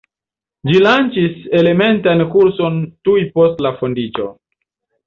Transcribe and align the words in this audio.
Ĝi 0.69 0.79
lanĉis 0.85 1.35
elementan 1.61 2.27
kurson 2.33 2.81
tuj 3.07 3.21
post 3.39 3.65
la 3.69 3.75
fondiĝo. 3.83 4.33